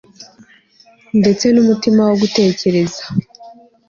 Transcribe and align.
ndetse 1.19 1.45
n'umutima 1.49 2.01
wo 2.09 2.15
gutekereza 2.21 3.03